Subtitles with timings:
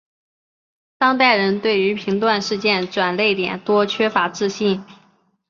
[0.97, 4.83] 当代人对于评断事件转捩点多缺乏自信。